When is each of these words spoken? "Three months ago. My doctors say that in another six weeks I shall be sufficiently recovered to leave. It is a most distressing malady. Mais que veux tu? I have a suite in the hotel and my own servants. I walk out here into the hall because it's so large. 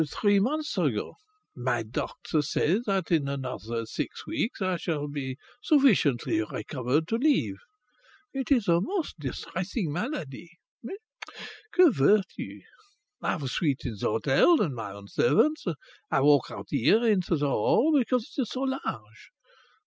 "Three 0.09 0.39
months 0.39 0.79
ago. 0.79 1.13
My 1.55 1.83
doctors 1.83 2.49
say 2.49 2.79
that 2.87 3.11
in 3.11 3.27
another 3.27 3.85
six 3.85 4.25
weeks 4.25 4.59
I 4.59 4.77
shall 4.77 5.07
be 5.07 5.37
sufficiently 5.61 6.43
recovered 6.43 7.07
to 7.09 7.17
leave. 7.17 7.57
It 8.33 8.51
is 8.51 8.67
a 8.67 8.81
most 8.81 9.19
distressing 9.19 9.93
malady. 9.93 10.49
Mais 10.81 10.97
que 11.71 11.91
veux 11.93 12.23
tu? 12.35 12.61
I 13.21 13.29
have 13.29 13.43
a 13.43 13.47
suite 13.47 13.85
in 13.85 13.91
the 13.99 14.07
hotel 14.07 14.59
and 14.59 14.73
my 14.73 14.91
own 14.91 15.07
servants. 15.07 15.65
I 16.09 16.21
walk 16.21 16.49
out 16.49 16.69
here 16.71 17.05
into 17.07 17.35
the 17.35 17.49
hall 17.49 17.95
because 17.95 18.33
it's 18.39 18.49
so 18.53 18.61
large. 18.61 19.29